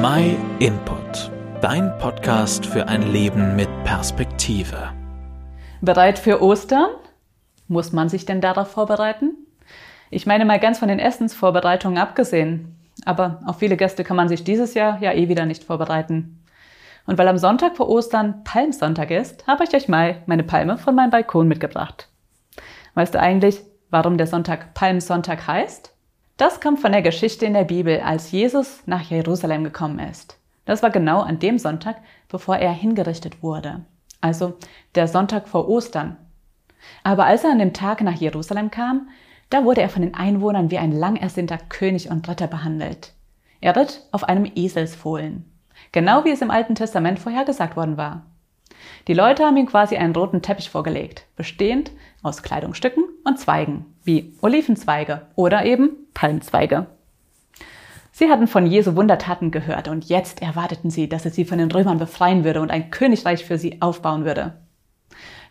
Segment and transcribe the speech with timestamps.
[0.00, 4.92] My Input, dein Podcast für ein Leben mit Perspektive.
[5.80, 6.90] Bereit für Ostern?
[7.66, 9.34] Muss man sich denn darauf vorbereiten?
[10.10, 12.76] Ich meine mal ganz von den Essensvorbereitungen abgesehen.
[13.06, 16.44] Aber auf viele Gäste kann man sich dieses Jahr ja eh wieder nicht vorbereiten.
[17.06, 20.94] Und weil am Sonntag vor Ostern Palmsonntag ist, habe ich euch mal meine Palme von
[20.94, 22.08] meinem Balkon mitgebracht.
[22.94, 25.92] Weißt du eigentlich, warum der Sonntag Palmsonntag heißt?
[26.38, 30.38] Das kommt von der Geschichte in der Bibel, als Jesus nach Jerusalem gekommen ist.
[30.66, 31.96] Das war genau an dem Sonntag,
[32.28, 33.84] bevor er hingerichtet wurde.
[34.20, 34.54] Also
[34.94, 36.16] der Sonntag vor Ostern.
[37.02, 39.08] Aber als er an dem Tag nach Jerusalem kam,
[39.50, 43.14] da wurde er von den Einwohnern wie ein lang ersehnter König und Ritter behandelt.
[43.60, 45.44] Er ritt auf einem Eselsfohlen.
[45.90, 48.26] Genau wie es im Alten Testament vorhergesagt worden war.
[49.08, 51.90] Die Leute haben ihm quasi einen roten Teppich vorgelegt, bestehend
[52.22, 56.88] aus Kleidungsstücken und Zweigen, wie Olivenzweige oder eben Palmzweige.
[58.10, 61.70] Sie hatten von Jesu Wundertaten gehört und jetzt erwarteten sie, dass er sie von den
[61.70, 64.54] Römern befreien würde und ein Königreich für sie aufbauen würde.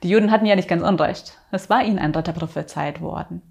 [0.04, 1.38] Die Juden hatten ja nicht ganz unrecht.
[1.52, 3.42] Es war ihnen ein Retter prophezeit worden.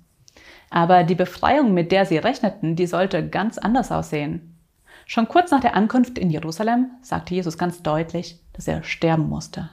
[0.69, 4.59] Aber die Befreiung, mit der sie rechneten, die sollte ganz anders aussehen.
[5.07, 9.71] Schon kurz nach der Ankunft in Jerusalem sagte Jesus ganz deutlich, dass er sterben musste.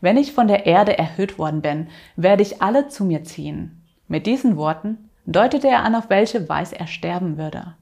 [0.00, 3.84] Wenn ich von der Erde erhöht worden bin, werde ich alle zu mir ziehen.
[4.08, 7.74] Mit diesen Worten deutete er an, auf welche Weise er sterben würde.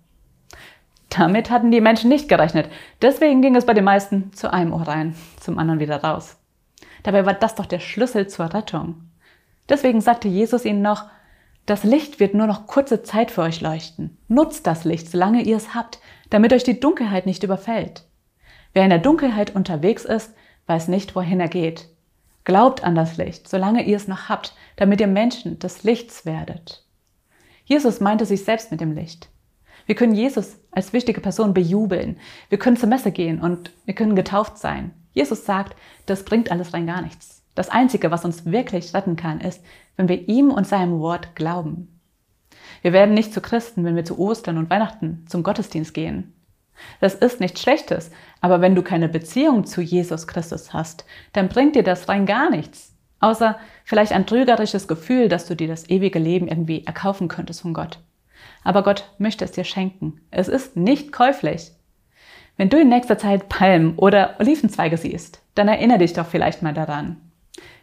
[1.08, 2.70] Damit hatten die Menschen nicht gerechnet.
[3.02, 6.36] Deswegen ging es bei den meisten zu einem Ohr rein, zum anderen wieder raus.
[7.02, 9.10] Dabei war das doch der Schlüssel zur Rettung.
[9.68, 11.06] Deswegen sagte Jesus ihnen noch,
[11.66, 14.16] das Licht wird nur noch kurze Zeit für euch leuchten.
[14.28, 18.04] Nutzt das Licht, solange ihr es habt, damit euch die Dunkelheit nicht überfällt.
[18.72, 20.32] Wer in der Dunkelheit unterwegs ist,
[20.66, 21.88] weiß nicht, wohin er geht.
[22.44, 26.84] Glaubt an das Licht, solange ihr es noch habt, damit ihr Menschen des Lichts werdet.
[27.70, 29.28] Jesus meinte sich selbst mit dem Licht.
[29.86, 32.18] Wir können Jesus als wichtige Person bejubeln.
[32.48, 34.90] Wir können zur Messe gehen und wir können getauft sein.
[35.12, 37.44] Jesus sagt, das bringt alles rein gar nichts.
[37.54, 39.62] Das Einzige, was uns wirklich retten kann, ist,
[39.96, 42.00] wenn wir ihm und seinem Wort glauben.
[42.82, 46.32] Wir werden nicht zu Christen, wenn wir zu Ostern und Weihnachten zum Gottesdienst gehen.
[46.98, 48.10] Das ist nichts Schlechtes,
[48.40, 51.04] aber wenn du keine Beziehung zu Jesus Christus hast,
[51.34, 52.96] dann bringt dir das rein gar nichts.
[53.20, 57.74] Außer vielleicht ein trügerisches Gefühl, dass du dir das ewige Leben irgendwie erkaufen könntest von
[57.74, 57.98] Gott.
[58.64, 60.20] Aber Gott möchte es dir schenken.
[60.30, 61.72] Es ist nicht käuflich.
[62.56, 66.74] Wenn du in nächster Zeit Palmen oder Olivenzweige siehst, dann erinnere dich doch vielleicht mal
[66.74, 67.16] daran.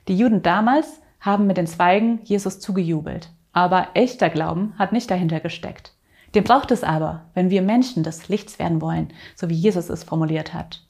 [0.07, 3.29] Die Juden damals haben mit den Zweigen Jesus zugejubelt.
[3.53, 5.93] Aber echter Glauben hat nicht dahinter gesteckt.
[6.35, 10.03] Den braucht es aber, wenn wir Menschen des Lichts werden wollen, so wie Jesus es
[10.03, 10.86] formuliert hat.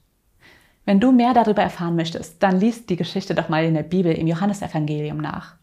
[0.88, 4.10] Wenn du mehr darüber erfahren möchtest, dann liest die Geschichte doch mal in der Bibel
[4.10, 5.56] im Johannesevangelium nach.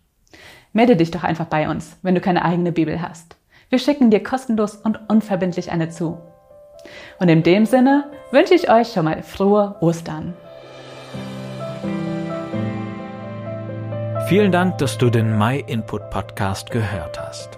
[0.71, 3.35] Melde dich doch einfach bei uns, wenn du keine eigene Bibel hast.
[3.71, 6.19] Wir schicken dir kostenlos und unverbindlich eine zu.
[7.17, 10.35] Und in dem Sinne wünsche ich euch schon mal frohe Ostern.
[14.27, 17.57] Vielen Dank, dass du den My Input Podcast gehört hast.